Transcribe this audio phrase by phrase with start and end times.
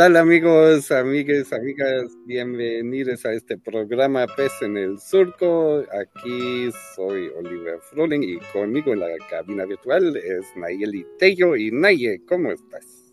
[0.00, 2.04] Tal amigos, amigas, amigas?
[2.24, 5.84] Bienvenidos a este programa Pez en el Surco.
[5.92, 11.54] Aquí soy Oliver Froling y conmigo en la cabina virtual es Nayeli Tello.
[11.54, 13.10] Y Naye, ¿cómo estás?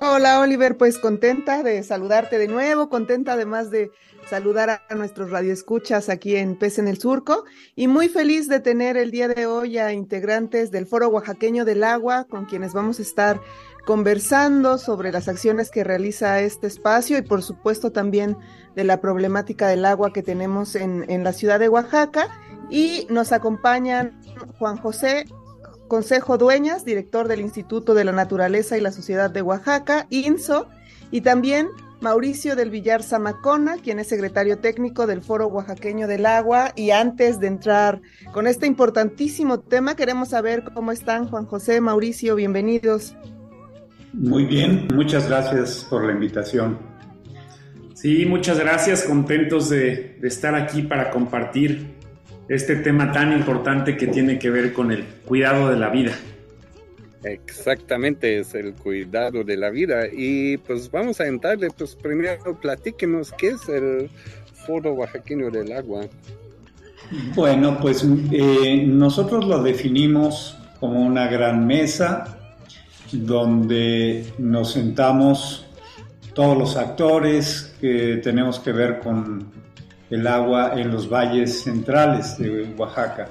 [0.00, 3.90] Hola Oliver, pues contenta de saludarte de nuevo, contenta además de
[4.26, 7.44] saludar a nuestros radioescuchas aquí en Pez en el Surco
[7.76, 11.84] y muy feliz de tener el día de hoy a integrantes del Foro Oaxaqueño del
[11.84, 13.38] Agua con quienes vamos a estar
[13.84, 18.36] conversando sobre las acciones que realiza este espacio y por supuesto también
[18.74, 22.28] de la problemática del agua que tenemos en, la ciudad de Oaxaca.
[22.70, 24.20] Y nos acompañan
[24.58, 25.26] Juan José
[25.86, 30.66] Consejo Dueñas, director del Instituto de la Naturaleza y la Sociedad de Oaxaca, INSO,
[31.10, 31.68] y también
[32.00, 36.72] Mauricio del Villar Zamacona, quien es secretario técnico del Foro Oaxaqueño del Agua.
[36.74, 38.00] Y antes de entrar
[38.32, 43.14] con este importantísimo tema, queremos saber cómo están Juan José, Mauricio, bienvenidos.
[44.16, 46.78] Muy bien, muchas gracias por la invitación.
[47.94, 51.94] Sí, muchas gracias, contentos de, de, estar aquí para compartir
[52.48, 56.12] este tema tan importante que tiene que ver con el cuidado de la vida.
[57.24, 60.06] Exactamente, es el cuidado de la vida.
[60.12, 64.10] Y pues vamos a entrarle, pues primero platíquenos qué es el
[64.64, 66.06] Foro Oaxaqueño del Agua.
[67.34, 72.43] Bueno, pues eh, nosotros lo definimos como una gran mesa
[73.12, 75.66] donde nos sentamos
[76.34, 79.52] todos los actores que tenemos que ver con
[80.10, 83.28] el agua en los valles centrales de Oaxaca.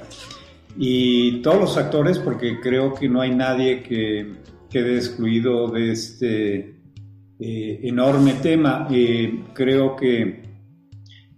[0.77, 4.33] Y todos los actores, porque creo que no hay nadie que
[4.69, 6.55] quede excluido de este
[7.39, 8.87] eh, enorme tema.
[8.89, 10.41] Eh, creo que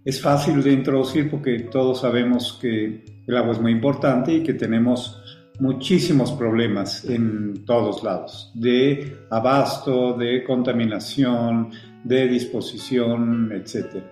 [0.04, 4.54] es fácil de introducir porque todos sabemos que el agua es muy importante y que
[4.54, 5.20] tenemos
[5.58, 11.70] muchísimos problemas en todos lados, de abasto, de contaminación,
[12.04, 14.02] de disposición, etc.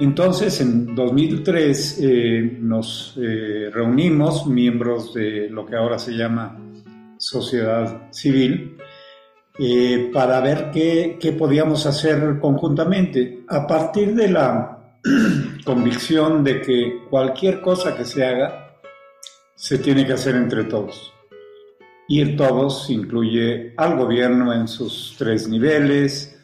[0.00, 6.56] Entonces, en 2003 eh, nos eh, reunimos, miembros de lo que ahora se llama
[7.18, 8.76] sociedad civil,
[9.58, 13.40] eh, para ver qué, qué podíamos hacer conjuntamente.
[13.48, 14.78] A partir de la
[15.64, 18.67] convicción de que cualquier cosa que se haga
[19.58, 21.12] se tiene que hacer entre todos.
[22.06, 26.38] Y el todos incluye al gobierno en sus tres niveles,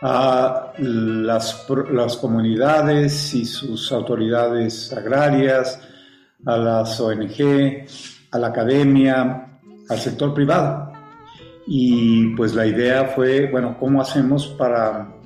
[0.00, 5.80] a las, las comunidades y sus autoridades agrarias,
[6.46, 7.84] a las ONG,
[8.30, 9.58] a la academia,
[9.88, 10.92] al sector privado.
[11.66, 15.16] Y pues la idea fue, bueno, ¿cómo hacemos para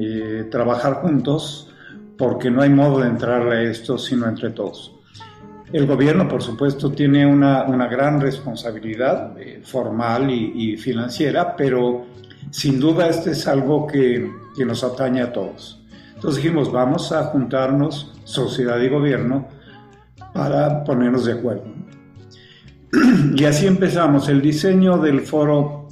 [0.00, 1.70] eh, trabajar juntos?
[2.16, 4.94] Porque no hay modo de entrarle a esto sino entre todos.
[5.74, 12.06] El gobierno, por supuesto, tiene una, una gran responsabilidad eh, formal y, financiera, pero
[12.52, 15.84] sin duda este es algo que, que, nos atañe a todos.
[16.14, 19.48] Entonces dijimos, vamos a juntarnos, sociedad y gobierno,
[20.32, 21.64] para ponernos de acuerdo.
[23.34, 24.28] Y así empezamos.
[24.28, 25.88] El diseño del foro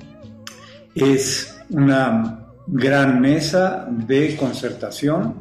[0.94, 5.34] es una gran mesa de concertación.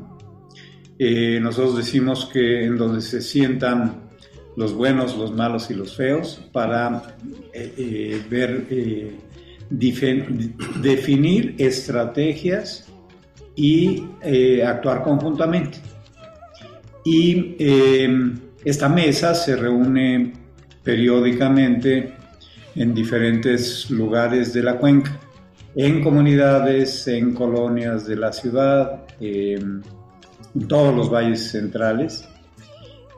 [0.97, 4.09] Eh, nosotros decimos que en donde se sientan
[4.55, 7.15] los buenos, los malos y los feos, para
[7.53, 9.15] eh, eh, ver, eh,
[9.69, 12.87] definir estrategias
[13.55, 14.03] y
[14.65, 15.77] actuar conjuntamente.
[17.03, 20.33] Y em, esta mesa se reúne
[20.83, 22.13] periódicamente
[22.75, 25.19] en diferentes lugares de la cuenca,
[25.75, 29.81] en comunidades, en colonias de la ciudad, em,
[30.53, 32.27] en todos los valles centrales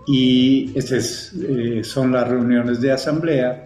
[0.05, 3.63] y estas eh, son las reuniones de asamblea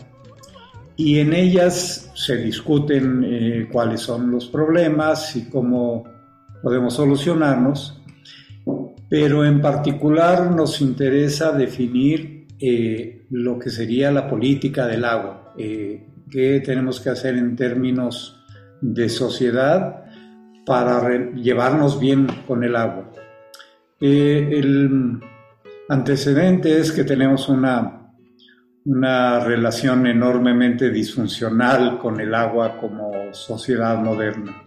[0.95, 6.03] y en ellas se discuten eh, cuáles son los problemas y cómo
[6.61, 8.01] podemos solucionarnos,
[9.09, 16.61] pero en particular nos interesa definir eh, lo que sería la política del agua, qué
[16.65, 18.43] tenemos que hacer en términos
[18.81, 20.03] de sociedad
[20.65, 23.11] para llevarnos bien con el agua.
[25.89, 28.13] Antecedente es que tenemos una,
[28.85, 34.63] una relación enormemente disfuncional con el agua como sociedad moderna.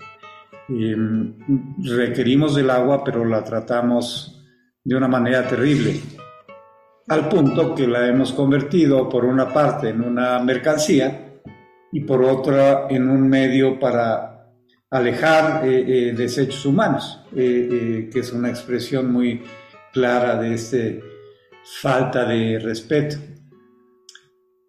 [0.69, 1.37] Em,
[1.83, 4.45] requerimos del agua, pero la tratamos
[4.85, 6.01] de una manera terrible,
[7.09, 11.41] al punto que la hemos convertido por una parte en una mercancía
[11.93, 14.31] y por otra en un medio para
[14.91, 19.43] alejar eh, eh, desechos humanos, eh, que es una expresión muy
[19.93, 20.77] clara de esta
[21.81, 23.17] falta de respeto.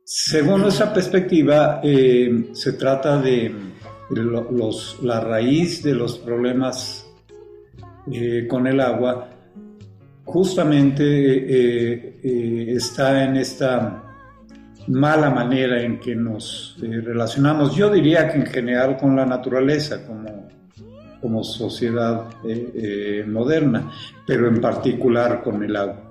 [0.04, 3.72] Según nuestra perspectiva, se trata de
[5.04, 7.08] la raíz de los problemas
[8.12, 9.30] eh, con el agua
[10.26, 14.04] justamente eh, eh, está en esta
[14.88, 20.02] mala manera en que nos relacionamos, yo diría que en general con la naturaleza
[21.22, 22.26] como sociedad
[23.28, 23.92] moderna,
[24.26, 26.11] pero en particular con el agua.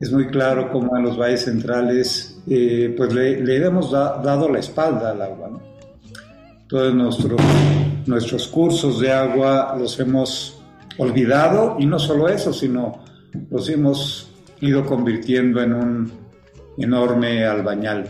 [0.00, 5.22] Es muy claro cómo en los valles centrales pues le, hemos dado la espalda al
[5.22, 5.48] agua.
[5.50, 5.68] ¿no?
[6.68, 7.40] todos nuestros,
[8.06, 10.60] nuestros cursos de agua los hemos
[10.98, 13.02] olvidado y no solo eso, sino
[13.50, 14.30] los hemos
[14.60, 16.12] ido convirtiendo en un
[16.76, 18.06] enorme albañal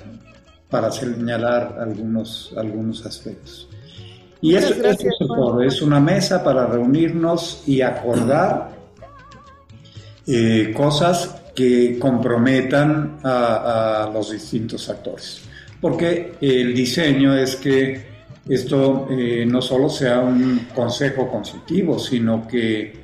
[0.68, 3.68] para señalar algunos, algunos aspectos.
[4.40, 8.70] Y eso, es todo, es una mesa para reunirnos y acordar
[10.26, 15.40] eh, cosas que comprometan a, los distintos actores.
[15.80, 18.06] Porque el diseño es que
[18.48, 22.94] esto eh, no solo sea un consejo consultivo, sino que eh,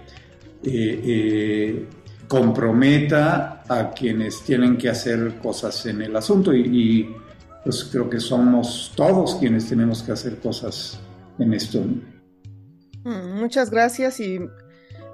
[0.63, 1.89] eh,
[2.29, 7.13] comprometa a quienes tienen que hacer cosas en el asunto y,
[7.65, 11.01] pues creo que somos todos quienes tenemos que hacer cosas
[11.41, 11.81] en esto.
[13.03, 14.39] Mm, muchas gracias y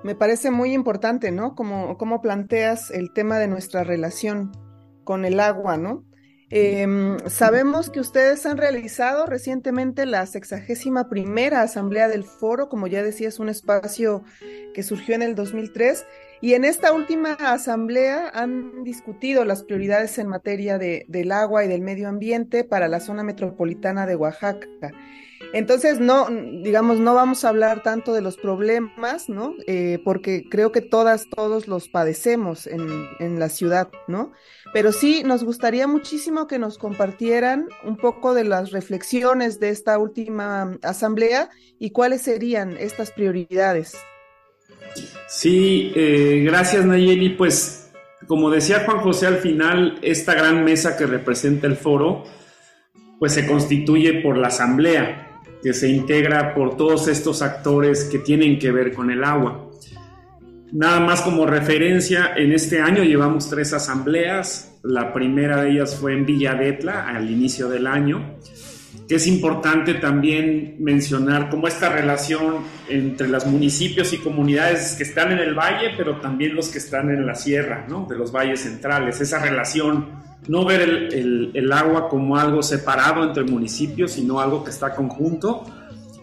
[0.03, 1.55] me parece muy importante, ¿no?
[1.55, 4.53] Como, como planteas el tema de nuestra relación
[5.05, 6.05] con el agua, ¿no?
[6.53, 13.05] Em, sabemos que ustedes han realizado recientemente la sexagésima primera asamblea del foro, como ya
[13.05, 14.25] decía, es un espacio
[14.75, 16.05] que surgió en el 2003,
[16.41, 21.69] y en esta última asamblea han discutido las prioridades en materia de, del agua y
[21.69, 24.67] del medio ambiente para la zona metropolitana de Oaxaca.
[25.53, 26.29] Entonces, no,
[26.63, 29.55] digamos, no vamos a hablar tanto de los problemas, ¿no?
[29.67, 34.33] Eh, porque creo que todas, todos los padecemos en, en, la ciudad, ¿no?
[34.73, 39.99] Pero sí nos gustaría muchísimo que nos compartieran un poco de las reflexiones de esta
[39.99, 41.51] última asamblea
[41.81, 43.97] y cuáles serían estas prioridades.
[45.29, 47.31] Sí, eh, gracias Nayeli.
[47.31, 47.91] Pues,
[48.29, 52.25] como decía Juan José al final, esta gran mesa que representa el foro,
[53.19, 55.30] pues se constituye por la asamblea
[55.63, 59.71] que se integra por todos estos actores que tienen que ver con el agua.
[60.73, 64.79] Nada más como referencia, en este año llevamos tres asambleas.
[64.83, 68.37] La primera de ellas fue en Villa Detla al inicio del año.
[69.09, 72.59] Que es importante también mencionar como esta relación
[72.89, 77.11] entre los municipios y comunidades que están en el valle, pero también los que están
[77.11, 78.07] en la sierra, ¿no?
[78.09, 79.21] de los valles centrales.
[79.21, 84.95] Esa relación no ver el, agua como algo separado entre municipios, sino algo que está
[84.95, 85.65] conjunto.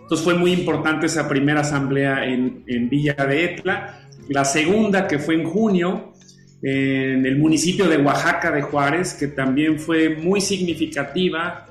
[0.01, 3.99] Entonces fue muy importante esa primera asamblea en, Villa de Etla.
[4.29, 6.13] La segunda, que fue en junio,
[6.61, 11.67] en el municipio de Oaxaca de Juárez, que también fue muy significativa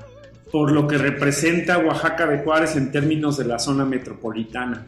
[0.51, 4.85] por lo que representa Oaxaca de Juárez en términos de la zona metropolitana.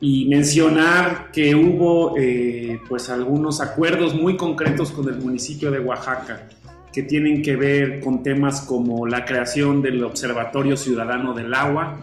[0.00, 6.48] Y mencionar que hubo eh, pues algunos acuerdos muy concretos con el municipio de Oaxaca
[6.92, 11.98] que tienen que ver con temas como la creación del Observatorio Ciudadano del Agua,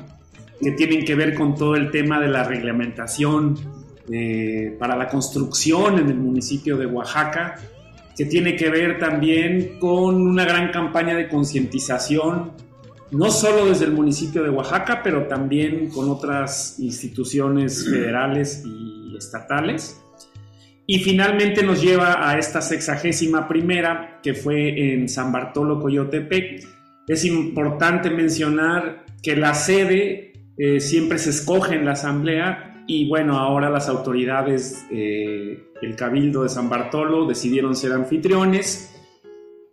[0.62, 3.58] que tienen que ver con todo el tema de la reglamentación
[4.10, 7.56] eh, para la construcción en el municipio de Oaxaca,
[8.16, 12.54] que tiene que ver también con una gran campaña de concientización,
[13.12, 20.02] no solo desde el municipio de Oaxaca, pero también con otras instituciones federales y estatales
[20.90, 26.66] y finalmente nos lleva a esta sexagésima primera, que fue en San Bartolo, Coyotepec.
[27.06, 33.38] Es importante mencionar que la sede eh, siempre se escoge en la asamblea y bueno,
[33.38, 38.97] ahora las autoridades, eh, el Cabildo de San Bartolo, decidieron ser anfitriones.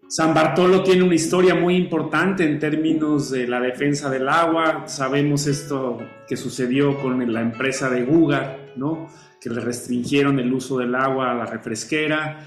[0.08, 4.84] San Bartolo tiene una historia muy importante en términos de la defensa del agua.
[4.87, 9.08] Sabemos esto que sucedió con la empresa de Guga, ¿no?
[9.44, 12.38] que le restringieron el uso del agua a la refresquera.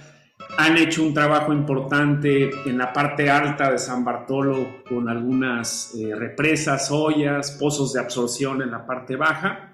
[0.58, 6.16] Han hecho un trabajo importante en la parte alta de San Bartolo con algunas eh,
[6.16, 9.74] represas, ollas, pozos de absorción en la parte baja.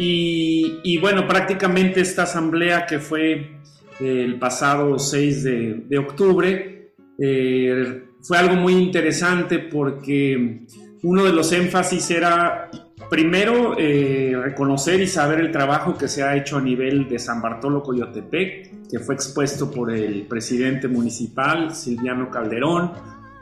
[0.00, 3.58] Y, bueno, prácticamente esta asamblea que fue
[3.98, 5.42] el pasado 6
[5.88, 6.77] de, octubre,
[7.18, 10.66] eh, fue algo muy interesante porque
[11.02, 12.70] uno de los énfasis era
[13.10, 17.40] primero eh, reconocer y saber el trabajo que se ha hecho a nivel de San
[17.40, 22.92] Bartolo Coyotepec, que fue expuesto por el presidente municipal Silviano Calderón,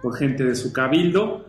[0.03, 1.47] por gente de su cabildo.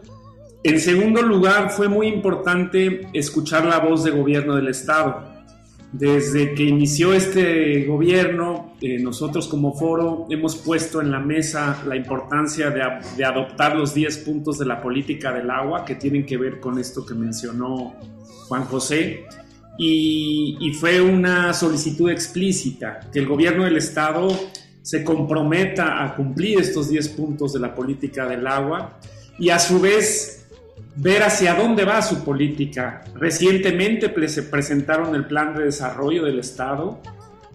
[0.63, 5.36] En segundo lugar, fue muy importante escuchar la voz de gobierno del Estado
[5.91, 11.95] desde que inició este gobierno, eh, nosotros como foro hemos puesto en la mesa la
[11.95, 16.59] importancia de, adoptar los 10 puntos de la política del agua que tienen que ver
[16.59, 17.95] con esto que mencionó
[18.47, 19.25] Juan José.
[19.79, 24.27] Y, fue una solicitud explícita que el gobierno del Estado
[24.81, 28.99] se comprometa a cumplir estos 10 puntos de la política del agua
[29.39, 30.36] y a su vez
[30.97, 33.03] ver hacia dónde va su política.
[33.15, 36.99] Recientemente se presentaron el plan de desarrollo del Estado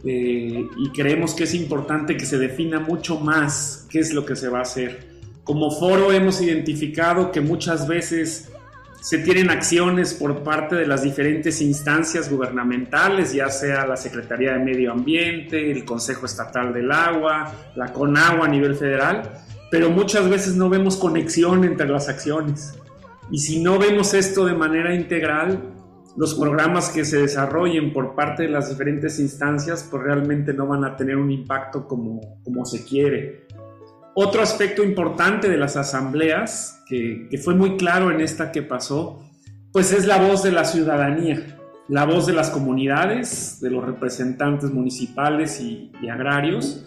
[0.05, 4.37] eh, y creemos que es importante que se defina mucho más qué es lo que
[4.37, 5.13] se va a hacer.
[5.45, 8.49] Como foro hemos identificado que muchas veces
[9.01, 14.61] se tienen acciones por parte de las diferentes instancias gubernamentales, ya sea la Secretaría de
[14.61, 19.33] Medio Ambiente, el Consejo Estatal del Agua, la CONAGUA a nivel federal,
[19.73, 22.75] pero muchas veces no vemos conexión entre las acciones.
[23.31, 25.73] Y si no vemos esto de manera integral,
[26.17, 30.85] los programas que se desarrollen por parte de las diferentes instancias, pues realmente no van
[30.85, 33.47] a tener un impacto como, como se quiere.
[34.15, 39.23] Otro aspecto importante de las asambleas, que, que fue muy claro en esta que pasó,
[39.73, 44.71] pues es la voz de la ciudadanía, la voz de las comunidades, de los representantes
[44.71, 46.87] municipales y, y agrarios,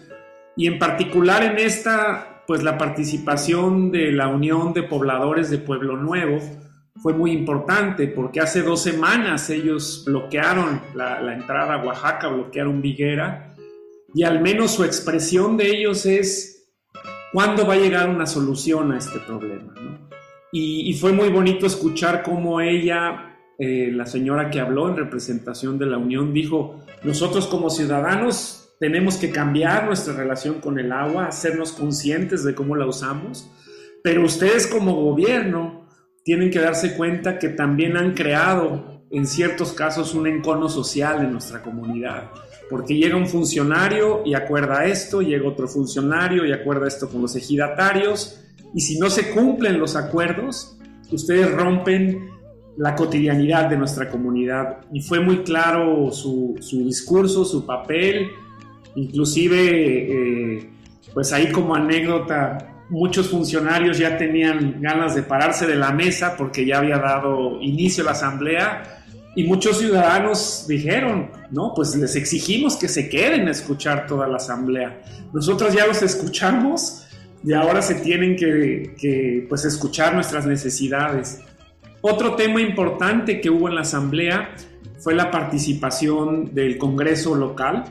[0.56, 5.96] y en particular en esta pues la participación de la Unión de Pobladores de Pueblo
[5.96, 6.38] Nuevo
[7.02, 13.54] fue muy importante porque hace dos semanas ellos bloquearon la, entrada a Oaxaca, bloquearon Viguera
[14.14, 16.70] y al menos su expresión de ellos es
[17.32, 19.74] cuándo va a llegar una solución a este problema.
[20.52, 25.84] Y, fue muy bonito escuchar cómo ella, eh, la señora que habló en representación de
[25.84, 31.72] la Unión, dijo, nosotros como ciudadanos tenemos que cambiar nuestra relación con el agua, hacernos
[31.72, 33.50] conscientes de cómo la usamos,
[34.02, 35.88] pero ustedes como gobierno
[36.24, 41.32] tienen que darse cuenta que también han creado en ciertos casos un encono social en
[41.32, 42.30] nuestra comunidad,
[42.68, 47.36] porque llega un funcionario y acuerda esto, llega otro funcionario y acuerda esto con los
[47.36, 48.42] ejidatarios,
[48.74, 50.76] y si no se cumplen los acuerdos,
[51.10, 52.30] ustedes rompen
[52.76, 54.80] la cotidianidad de nuestra comunidad.
[54.92, 58.28] Y fue muy claro su, su discurso, su papel,
[58.96, 60.70] Inclusive, eh,
[61.14, 66.64] pues ahí como anécdota, muchos funcionarios ya tenían ganas de pararse de la mesa porque
[66.64, 69.02] ya había dado inicio a la asamblea
[69.34, 74.36] y muchos ciudadanos dijeron, no, pues les exigimos que se queden a escuchar toda la
[74.36, 75.02] asamblea.
[75.34, 77.06] Nosotros ya los escuchamos
[77.44, 81.42] y ahora se tienen que, que pues escuchar nuestras necesidades.
[82.00, 84.54] Otro tema importante que hubo en la asamblea
[85.00, 87.84] fue la participación del Congreso local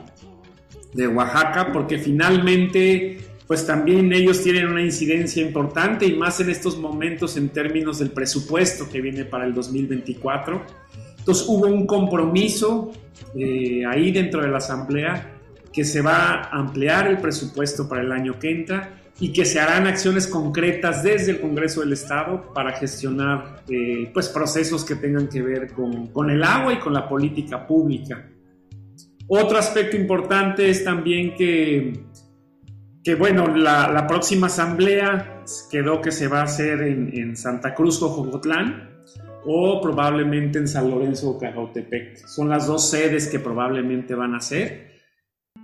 [0.96, 6.78] de Oaxaca, porque finalmente pues también ellos tienen una incidencia importante y más en estos
[6.78, 10.62] momentos en términos del presupuesto que viene para el 2024.
[11.18, 12.90] Entonces hubo un compromiso
[13.36, 15.32] eh, ahí dentro de la Asamblea
[15.72, 19.60] que se va a ampliar el presupuesto para el año que entra y que se
[19.60, 25.28] harán acciones concretas desde el Congreso del Estado para gestionar eh, pues procesos que tengan
[25.28, 28.26] que ver con, con el agua y con la política pública.
[29.28, 32.04] Otro aspecto importante es también que,
[33.02, 39.04] que bueno, la, próxima asamblea quedó que se va a hacer en, Santa Cruz, Jocotlán,
[39.44, 42.24] o probablemente en San Lorenzo o Cajautepec.
[42.26, 44.94] Son las dos sedes que probablemente van a ser.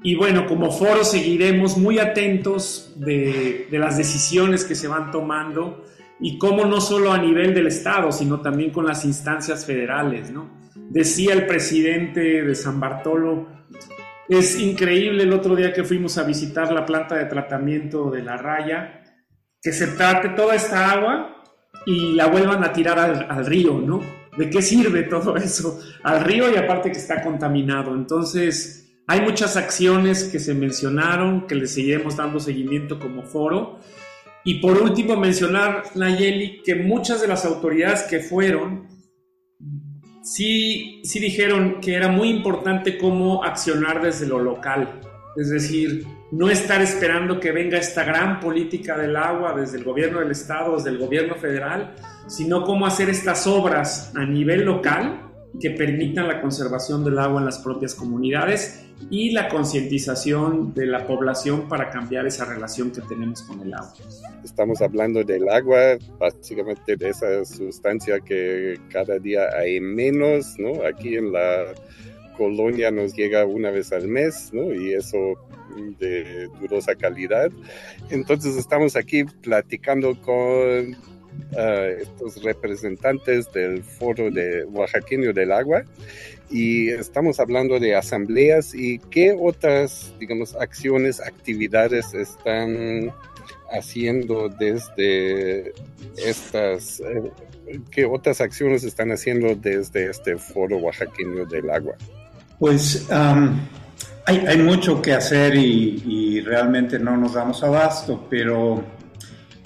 [0.03, 5.85] Y bueno, como foro seguiremos muy atentos de, de, las decisiones que se van tomando
[6.19, 10.62] y cómo no solo a nivel del Estado, sino también con las instancias federales, ¿no?
[10.75, 13.49] Decía el presidente de San Bartolo,
[14.29, 18.37] es increíble el otro día que fuimos a visitar la planta de tratamiento de la
[18.37, 19.03] raya,
[19.61, 21.43] que se trate toda esta agua
[21.85, 24.01] y la vuelvan a tirar al, río, ¿no?
[24.37, 25.81] ¿De qué sirve todo eso?
[26.03, 27.95] Al río y aparte que está contaminado.
[27.95, 33.81] Entonces, hay muchas acciones que se mencionaron, que le seguiremos dando seguimiento como foro.
[34.45, 38.92] Y por último, mencionar, Nayeli, que muchas de las autoridades que fueron
[40.23, 45.01] sí, sí dijeron que era muy importante cómo accionar desde lo local.
[45.37, 50.21] Es decir, no estar esperando que venga esta gran política del agua desde el gobierno
[50.21, 51.95] del estado, desde el gobierno federal,
[52.27, 57.47] sino cómo hacer estas obras a nivel local que permitan la conservación del agua en
[57.47, 63.43] las propias comunidades y la concientización de la población para cambiar esa relación que tenemos
[63.43, 63.93] con el agua.
[64.45, 70.85] Estamos hablando del agua, básicamente de esa sustancia que cada día hay menos, ¿no?
[70.87, 71.75] Aquí en la
[72.37, 74.73] colonia nos llega una vez al mes, ¿no?
[74.73, 75.35] Y eso
[75.99, 77.51] de dudosa calidad.
[78.11, 80.97] Entonces estamos aquí platicando con
[81.99, 85.85] estos representantes del Foro de Oaxaqueño del Agua
[86.51, 93.11] y estamos hablando de asambleas y qué otras, digamos, acciones, actividades están
[93.71, 95.73] haciendo desde
[96.17, 101.95] estas, eh, qué otras acciones están haciendo desde este Foro Oaxaqueño del Agua.
[102.59, 108.85] Pues hay, hay, mucho que hacer y, y realmente no nos damos abasto, pero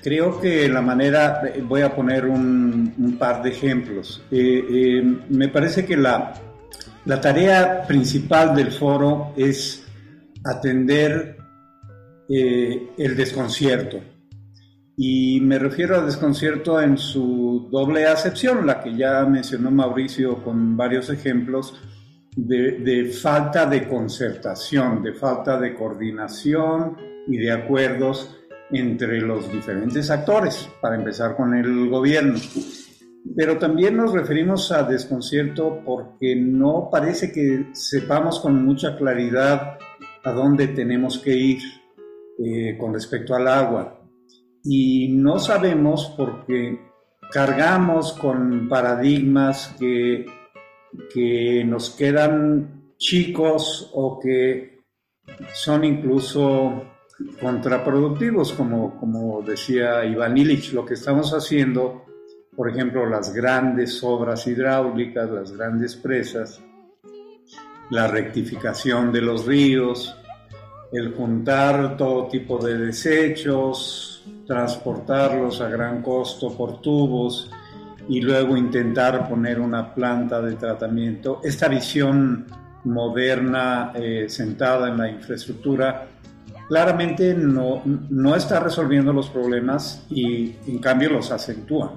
[0.07, 4.23] Creo que la manera, voy a poner un, par de ejemplos.
[4.31, 6.33] Eh, eh, me parece que la,
[7.07, 9.85] la tarea principal del foro es
[10.45, 11.37] atender
[12.29, 13.99] eh, el desconcierto.
[14.97, 20.77] Y me refiero al desconcierto en su doble acepción, la que ya mencionó Mauricio con
[20.77, 21.75] varios ejemplos,
[22.37, 26.97] de, de, falta de concertación, de falta de coordinación
[27.27, 28.37] y de acuerdos
[28.71, 32.39] entre los diferentes actores, para empezar con el gobierno.
[33.35, 39.79] Pero también nos referimos a desconcierto porque no parece que sepamos con mucha claridad
[40.25, 41.59] a dónde tenemos que ir
[42.39, 44.01] eh, con respecto al agua.
[44.63, 46.81] Y no sabemos porque
[47.33, 50.27] cargamos con paradigmas que,
[51.13, 54.81] que nos quedan chicos o que
[55.53, 56.96] son incluso
[57.41, 62.05] contraproductivos, como, como decía Iván Illich, lo que estamos haciendo,
[62.55, 66.61] por ejemplo, las grandes obras hidráulicas, las grandes presas,
[67.91, 70.17] la rectificación de los ríos,
[70.93, 77.51] el juntar todo tipo de desechos, transportarlos a gran costo por tubos
[78.09, 81.41] y luego intentar poner una planta de tratamiento.
[81.43, 82.47] Esta visión
[82.85, 86.07] moderna eh, sentada en la infraestructura
[86.69, 91.93] claramente no, no está resolviendo los problemas y en cambio los acentúa.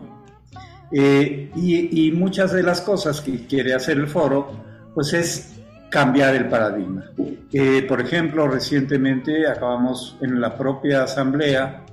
[0.92, 4.52] Eh, y, muchas de las cosas que quiere hacer el foro,
[4.94, 7.12] pues es cambiar el paradigma.
[7.54, 11.86] Eh, por ejemplo, recientemente acabamos en la propia asamblea,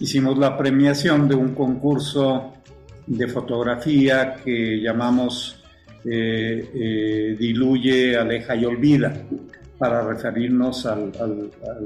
[0.00, 2.54] hicimos la premiación de un concurso
[3.06, 5.62] de fotografía que llamamos
[6.04, 9.12] eh, Diluye, Aleja y Olvida
[9.80, 10.94] para referirnos a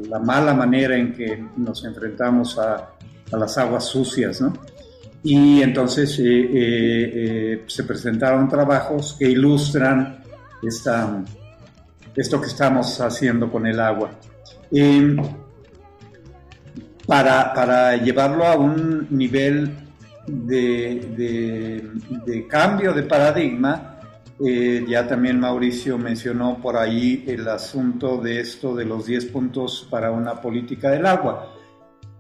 [0.09, 2.91] la mala manera en que nos enfrentamos a,
[3.31, 4.53] las aguas sucias, ¿no?
[5.23, 10.23] Y entonces eh, eh, eh, se presentaron trabajos que ilustran
[10.61, 11.23] esta,
[12.17, 14.11] esto que estamos haciendo con el agua.
[17.07, 19.71] Para, para, llevarlo a un nivel
[20.27, 21.91] de,
[22.27, 23.94] de cambio de paradigma,
[24.41, 29.87] eh, ya también Mauricio mencionó por ahí el asunto de esto de los 10 puntos
[29.91, 31.55] para una política del agua,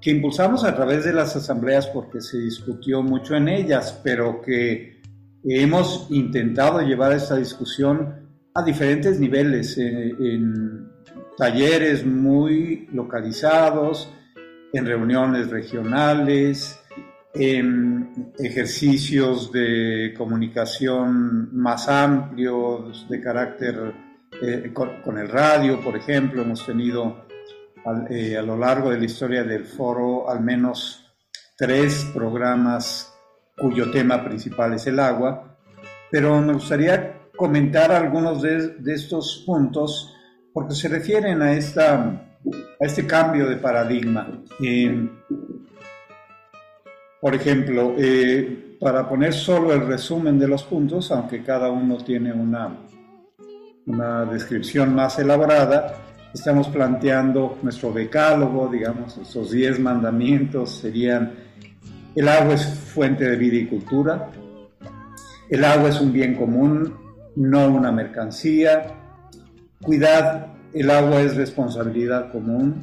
[0.00, 5.00] que impulsamos a través de las asambleas porque se discutió mucho en ellas, pero que
[5.44, 10.88] hemos intentado llevar esta discusión a diferentes niveles, en
[11.36, 14.08] talleres muy localizados,
[14.72, 16.78] en reuniones regionales,
[17.34, 23.92] ejercicios de comunicación más amplios, de carácter
[24.40, 26.42] eh, con, el radio, por ejemplo.
[26.42, 27.26] Hemos tenido
[28.10, 31.12] eh, a lo largo de la historia del foro al menos
[31.56, 33.12] tres programas
[33.56, 35.58] cuyo tema principal es el agua,
[36.10, 40.12] pero me gustaría comentar algunos de, estos puntos
[40.52, 44.44] porque se refieren a, esta, a este cambio de paradigma.
[44.60, 45.08] Eh,
[47.24, 52.34] por ejemplo, eh, para poner solo el resumen de los puntos, aunque cada uno tiene
[52.34, 52.76] una,
[53.86, 55.94] una descripción más elaborada,
[56.34, 61.32] estamos planteando nuestro decálogo, digamos, esos diez mandamientos serían,
[62.14, 64.28] el agua es fuente de vida y cultura,
[65.48, 66.92] el agua es un bien común,
[67.36, 68.84] no una mercancía,
[69.80, 72.82] cuidad, el agua es responsabilidad común,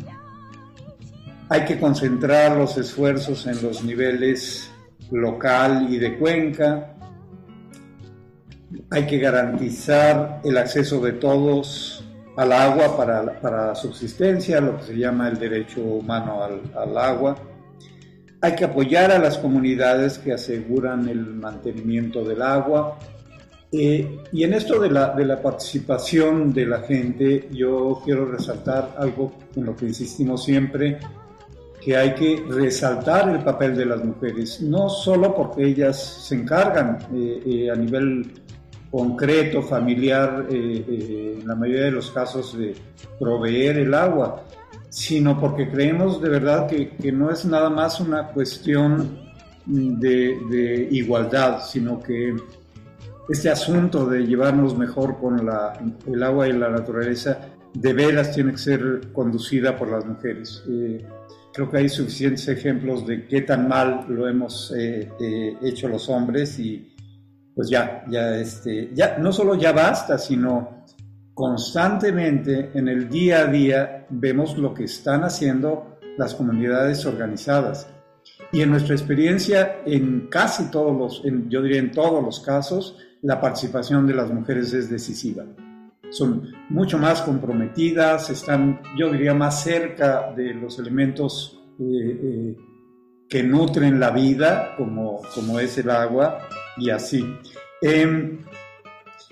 [1.51, 4.71] hay que concentrar los esfuerzos en los niveles
[5.11, 6.95] local y de cuenca.
[8.89, 12.05] Hay que garantizar el acceso de todos
[12.37, 17.35] al agua para, para subsistencia, lo que se llama el derecho humano al, al agua.
[18.39, 22.97] Hay que apoyar a las comunidades que aseguran el mantenimiento del agua.
[23.73, 28.95] Eh, y en esto de la, de la participación de la gente, yo quiero resaltar
[28.97, 30.97] algo en lo que insistimos siempre,
[31.81, 36.99] que hay que resaltar el papel de las mujeres, no solo porque ellas se encargan
[37.13, 38.31] eh, eh, a nivel
[38.91, 42.75] concreto, familiar, en la mayoría de los casos de
[43.19, 44.43] proveer el agua,
[44.89, 49.17] sino porque creemos de verdad que, que no es nada más una cuestión
[49.65, 52.35] de, de igualdad, sino que
[53.29, 55.73] este asunto de llevarnos mejor con la,
[56.05, 57.39] el agua y la naturaleza
[57.73, 60.63] de veras tiene que ser conducida por las mujeres.
[61.53, 66.07] Creo que hay suficientes ejemplos de qué tan mal lo hemos eh, eh, hecho los
[66.09, 66.95] hombres y
[67.53, 70.85] pues ya, ya, este, ya, no solo ya basta, sino
[71.33, 77.87] constantemente en el día a día vemos lo que están haciendo las comunidades organizadas.
[78.53, 83.39] Y en nuestra experiencia, en casi todos los, yo diría en todos los casos, la
[83.39, 85.45] participación de las mujeres es decisiva.
[86.11, 92.57] Son mucho más comprometidas, están, yo diría, más cerca de los elementos eh, eh,
[93.27, 96.47] que nutren la vida, como, como es el agua,
[96.77, 97.25] y así.
[97.81, 98.43] Em,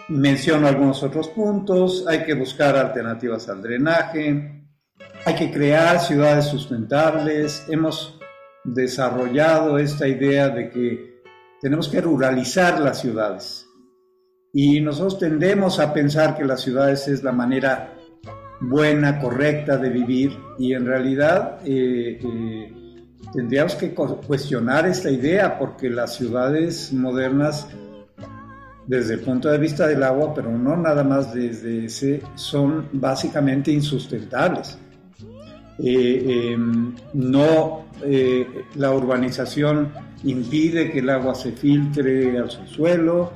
[0.08, 4.65] menciono algunos otros puntos, hay que buscar alternativas al drenaje,
[5.26, 8.20] hay que crear ciudades sustentables, hemos
[8.63, 11.22] desarrollado esta idea de que
[11.62, 13.68] tenemos que ruralizar las ciudades.
[14.53, 17.93] Y nosotros tendemos a pensar que las ciudades es la manera
[18.62, 22.73] buena, correcta de vivir y en realidad eh, eh,
[23.33, 27.67] tendríamos que cuestionar esta idea porque las ciudades modernas
[28.85, 33.71] desde el punto de vista del agua, pero no nada más desde ese, son básicamente
[33.71, 34.79] insustentables.
[35.77, 37.85] Eh, em, no,
[38.75, 43.31] la urbanización impide que el agua se filtre al subsuelo,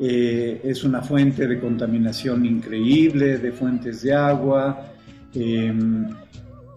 [0.00, 4.92] eh, es una fuente de contaminación increíble, de fuentes de agua,
[5.34, 6.08] em,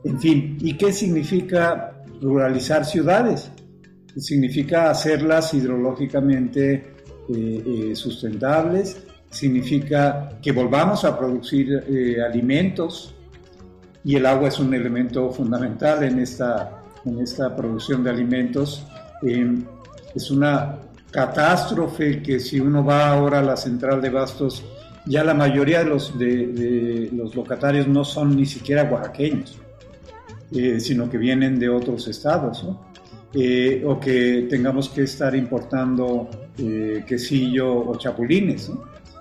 [0.04, 3.52] en fin, ¿y qué significa ruralizar ciudades?
[4.18, 11.84] Significa hacerlas hidrológicamente eh, eh, sustentables, significa que volvamos a producir
[12.26, 13.16] alimentos
[14.04, 18.86] y el agua es un elemento fundamental en esta, en esta producción de alimentos.
[19.24, 19.66] Em,
[20.14, 20.78] es una
[21.16, 24.66] catástrofe que si uno va ahora a la central de Bastos,
[25.06, 29.58] ya la mayoría de los, de, los locatarios no son ni siquiera oaxaqueños,
[30.52, 32.68] eh, sino que vienen de otros estados,
[33.34, 38.70] eh, o que tengamos que estar importando eh, quesillo o chapulines.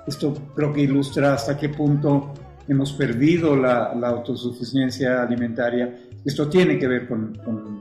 [0.04, 2.34] Esto creo que ilustra hasta qué punto
[2.66, 5.94] hemos perdido la, autosuficiencia alimentaria.
[6.24, 7.38] Esto tiene que ver con,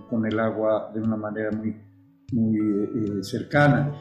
[0.07, 1.75] con el agua de una manera muy,
[2.33, 3.93] muy eh, cercana.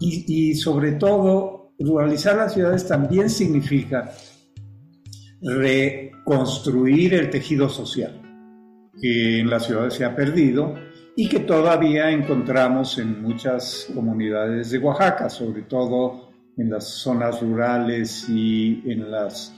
[0.00, 4.12] Y, sobre todo, ruralizar las ciudades también significa
[5.42, 8.22] reconstruir el tejido social
[9.00, 10.74] que en las ciudades se ha perdido
[11.14, 18.26] y que todavía encontramos en muchas comunidades de Oaxaca, sobre todo en las zonas rurales
[18.28, 19.54] y en las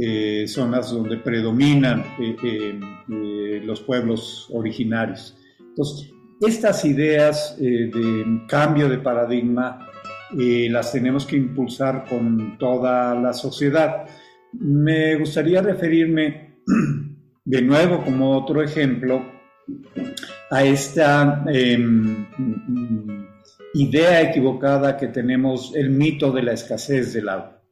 [0.00, 5.36] eh, zonas donde predominan eh, los pueblos originarios.
[5.58, 9.90] Entonces, estas ideas eh, de cambio de paradigma
[10.38, 14.06] eh, las tenemos que impulsar con toda la sociedad.
[14.52, 16.62] Me gustaría referirme
[17.44, 19.22] de nuevo como otro ejemplo
[20.50, 22.26] a esta em,
[23.74, 27.62] idea equivocada que tenemos, el mito de la escasez del agua.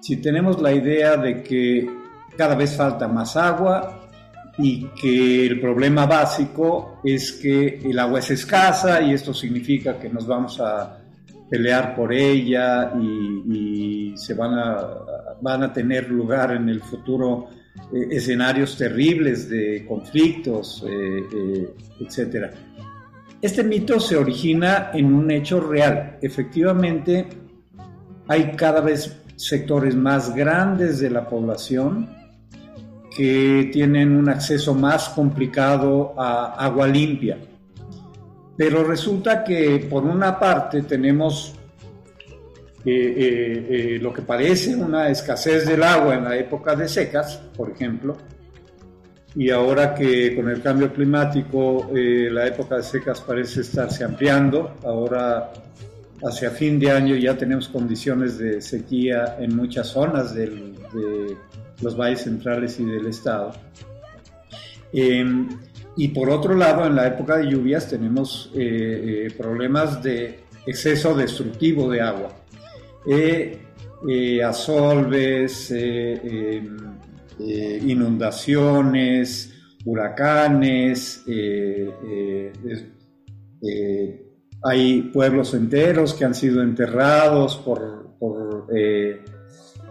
[0.00, 1.88] Si tenemos la idea de que
[2.36, 4.01] cada vez falta más agua,
[4.58, 10.08] y que el problema básico es que el agua es escasa y esto significa que
[10.08, 10.98] nos vamos a
[11.48, 14.88] pelear por ella y, se van a,
[15.40, 17.48] van a tener lugar en el futuro
[17.92, 22.52] eh, escenarios terribles de conflictos, eh, eh, etc.
[23.40, 26.18] Este mito se origina en un hecho real.
[26.20, 27.26] Efectivamente,
[28.28, 32.21] hay cada vez sectores más grandes de la población
[33.16, 37.38] que tienen un acceso más complicado a agua limpia.
[38.56, 41.54] Pero resulta que por una parte tenemos
[42.84, 47.36] eh, eh, eh, lo que parece una escasez del agua en la época de secas,
[47.56, 48.16] por ejemplo,
[49.36, 55.52] y ahora que con el cambio climático la época de secas parece estarse ampliando, ahora
[56.22, 61.36] hacia fin de año ya tenemos condiciones de sequía en muchas zonas del, de,
[61.82, 63.52] los valles centrales y del estado.
[64.92, 65.48] Em,
[65.96, 71.14] y por otro lado, en la época de lluvias tenemos eh, eh, problemas de exceso
[71.14, 72.34] destructivo de agua.
[73.06, 73.58] Eh,
[74.44, 76.76] asolves, em,
[77.38, 79.52] inundaciones,
[79.84, 81.24] huracanes,
[84.64, 88.02] hay pueblos enteros que han sido enterrados por,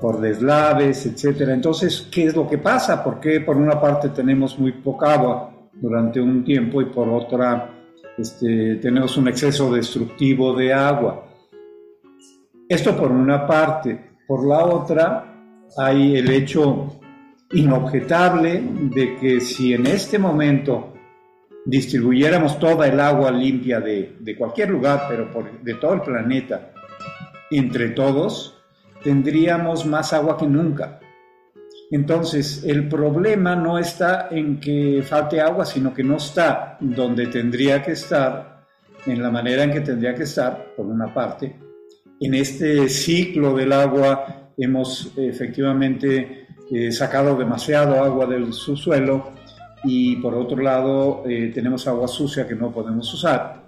[0.01, 1.41] por deslaves, etc.
[1.49, 3.03] Entonces, ¿qué es lo que pasa?
[3.03, 7.69] Porque por una parte tenemos muy poca agua durante un tiempo y por otra
[8.17, 11.27] este, tenemos un exceso destructivo de agua.
[12.67, 14.11] Esto por una parte.
[14.27, 15.25] Por la otra,
[15.77, 16.99] hay el hecho
[17.51, 18.63] inobjetable
[18.95, 20.93] de que si en este momento
[21.65, 25.29] distribuyéramos toda el agua limpia de, cualquier lugar, pero
[25.61, 26.71] de todo el planeta,
[27.51, 28.60] entre todos,
[29.03, 30.99] tendríamos más agua que nunca.
[31.91, 37.81] Entonces, el problema no está en que falte agua, sino que no está donde tendría
[37.81, 38.65] que estar,
[39.05, 41.53] en la manera en que tendría que estar, por una parte.
[42.21, 49.31] En este ciclo del agua hemos efectivamente eh, sacado demasiado agua del subsuelo
[49.83, 53.63] y por otro lado eh, tenemos agua sucia que no podemos usar.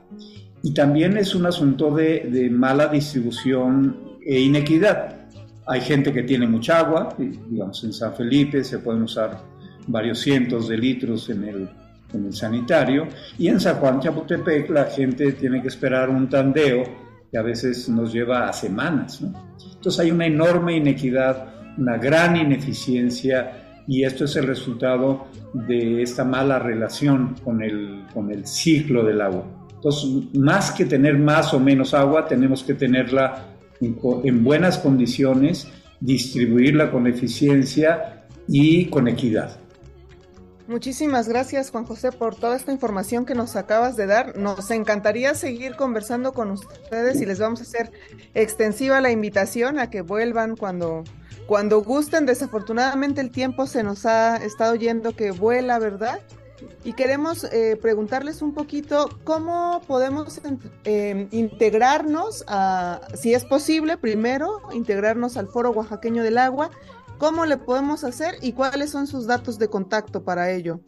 [0.62, 5.23] Y también es un asunto de mala distribución e inequidad
[5.66, 9.40] hay gente que tiene mucha agua, digamos en San Felipe se pueden usar
[9.88, 11.70] varios cientos de litros en el,
[12.14, 16.84] en el sanitario, y en San Juan Chapultepec la gente tiene que esperar un tandeo
[17.32, 19.22] que a veces nos lleva a semanas.
[19.76, 21.48] Entonces hay una enorme inequidad,
[21.78, 28.32] una gran ineficiencia, y esto es el resultado de esta mala relación con el, con
[28.32, 29.44] el ciclo del agua.
[29.76, 33.53] Entonces, más que tener más o menos agua, tenemos que tenerla
[34.24, 35.68] en buenas condiciones,
[36.00, 39.58] distribuirla con eficiencia y con equidad.
[40.68, 44.38] Muchísimas gracias Juan José por toda esta información que nos acabas de dar.
[44.38, 47.92] Nos encantaría seguir conversando con ustedes y les vamos a hacer
[48.34, 51.04] extensiva la invitación a que vuelvan cuando,
[51.48, 52.26] cuando gusten.
[52.26, 56.22] Desafortunadamente el tiempo se nos ha estado yendo que vuela, ¿verdad?
[56.84, 60.42] Y queremos eh, preguntarles un poquito cómo podemos
[60.84, 62.46] em, integrarnos,
[63.14, 66.72] si es posible, primero, integrarnos al Foro Oaxaqueño del Agua,
[67.18, 70.82] cómo le podemos hacer y cuáles son sus datos de contacto para ello.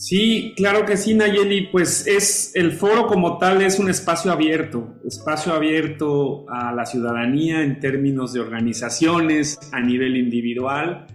[0.00, 1.66] Sí, claro que sí, Nayeli.
[1.66, 7.62] Pues es el foro como tal es un espacio abierto, espacio abierto a la ciudadanía
[7.62, 11.06] en términos de organizaciones a nivel individual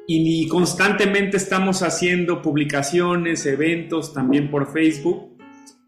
[0.08, 5.38] y constantemente estamos haciendo publicaciones, eventos también por Facebook.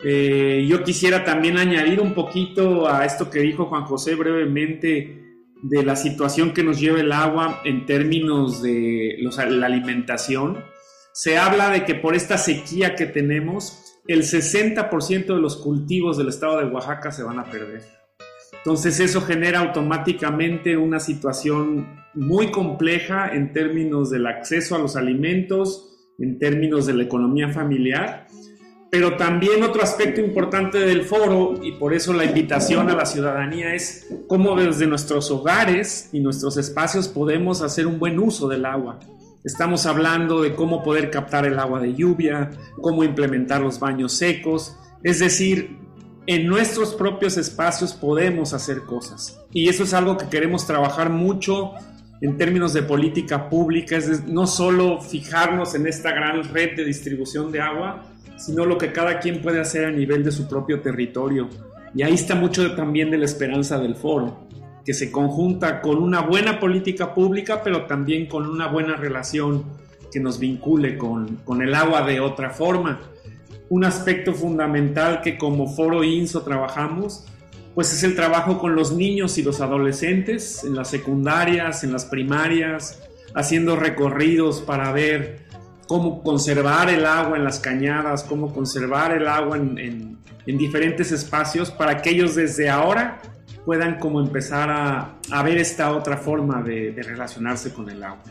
[0.05, 5.21] Eh, yo quisiera también añadir un poquito a esto que dijo Juan José brevemente
[5.63, 9.19] de la situación que nos lleva el agua en términos de
[9.51, 10.63] la alimentación.
[11.13, 16.29] Se habla de que por esta sequía que tenemos, el 60% de los cultivos del
[16.29, 17.83] estado de Oaxaca se van a perder.
[18.53, 26.13] Entonces eso genera automáticamente una situación muy compleja en términos del acceso a los alimentos,
[26.19, 28.27] en términos de la economía familiar,
[28.91, 33.75] pero también otro aspecto importante del foro, y por eso la invitación a la ciudadanía
[33.75, 38.99] es cómo desde nuestros hogares y nuestros espacios podemos hacer un buen uso del agua.
[39.47, 44.77] Estamos hablando de cómo poder captar el agua de lluvia, cómo implementar los baños secos,
[45.05, 45.79] es decir,
[46.27, 49.41] en nuestros propios espacios podemos hacer cosas.
[49.53, 51.75] Y eso es algo que queremos trabajar mucho
[52.21, 57.53] en términos de política pública, es no solo fijarnos en esta gran red de distribución
[57.53, 58.03] de agua,
[58.37, 61.49] sino lo que cada quien puede hacer a nivel de su propio territorio.
[61.95, 64.46] Y ahí está mucho también de la esperanza del foro
[64.87, 69.65] que se conjunta con una buena política pública, pero también con una buena relación
[70.13, 73.01] que nos vincule con, con el agua de otra forma.
[73.69, 77.27] Un aspecto fundamental que como Foro INSO trabajamos,
[77.75, 82.05] pues es el trabajo con los niños y los adolescentes en las secundarias, en las
[82.05, 83.03] primarias,
[83.35, 85.47] haciendo recorridos para ver
[85.89, 91.11] cómo conservar el agua en las cañadas, cómo conservar el agua en, en, en diferentes
[91.11, 93.21] espacios para que ellos desde ahora
[93.67, 98.25] puedan como empezar a, ver esta otra forma de, relacionarse con el agua.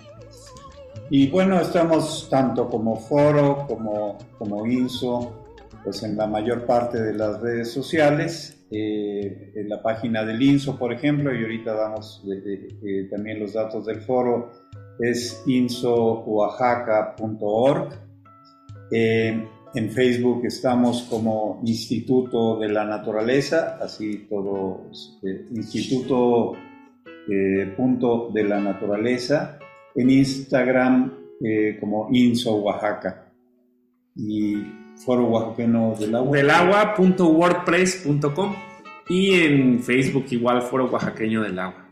[1.10, 5.46] Y bueno, estamos tanto como foro como, como INSO,
[5.84, 10.80] pues en la mayor parte de las redes sociales, eh, en la página del INSO,
[10.80, 14.50] por ejemplo, y ahorita damos eh, también los datos del foro,
[15.00, 17.90] es insooaxaca.org.
[18.92, 26.54] Eh, en Facebook estamos como Instituto de la Naturaleza, así todo, este, Instituto
[27.30, 29.60] eh, punto de la Naturaleza.
[29.94, 33.32] En Instagram eh, como INSO Oaxaca.
[34.16, 34.56] Y
[35.06, 36.38] Foro Oaxaqueño del Agua.
[36.38, 38.56] Del agua.wordpress.com
[39.10, 41.86] y en Facebook igual Foro Oaxaqueño del Agua.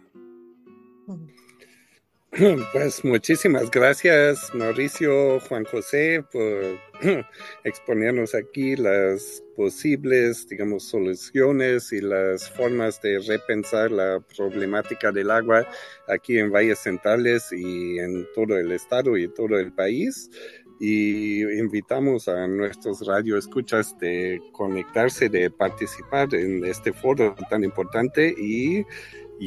[2.73, 6.79] Pues muchísimas gracias Mauricio, Juan José, por
[7.63, 15.67] exponernos aquí las posibles, digamos, soluciones y las formas de repensar la problemática del agua
[16.07, 20.31] aquí en Valles Centrales y en todo el estado y todo el país.
[20.79, 28.83] Y invitamos a nuestros radioescuchas de conectarse, de participar en este foro tan importante y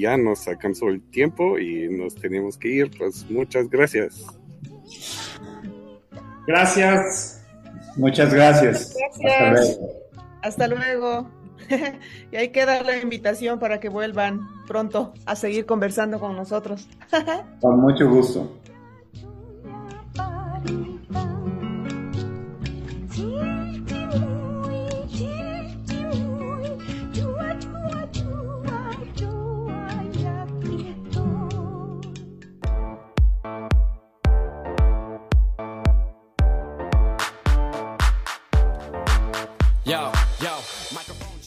[0.00, 2.90] ya nos alcanzó el tiempo y nos tenemos que ir.
[2.96, 4.24] Pues muchas gracias.
[6.46, 7.44] Gracias.
[7.96, 8.96] Muchas gracias.
[9.20, 9.80] Gracias.
[10.42, 11.30] Hasta luego.
[12.32, 16.88] y ahí queda la invitación para que vuelvan pronto a seguir conversando con nosotros.
[17.60, 18.60] con mucho gusto.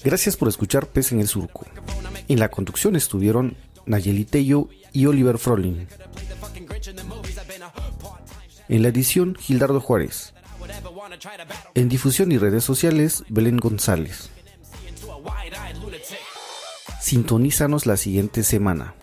[0.10, 1.67] Gracias por escuchar Pez en el Surco.
[2.28, 5.88] En la conducción estuvieron Nayeli Tello y Oliver Frolin.
[8.69, 10.34] En la edición, Gildardo Juárez.
[11.76, 14.32] En difusión y redes sociales, Belén González.
[17.00, 18.95] Sintonízanos la siguiente semana.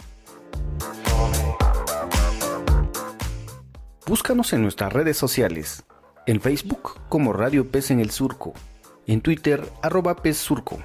[4.06, 5.84] Búscanos en nuestras redes sociales.
[6.26, 8.54] En Facebook como Radio Pez en el Surco
[9.06, 10.78] en Twitter arroba Surco.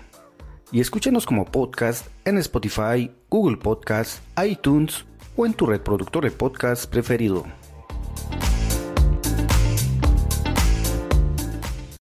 [0.72, 5.06] Y escúchanos como podcast en Spotify, Google Podcast, iTunes
[5.36, 7.44] o en tu reproductor de podcast preferido.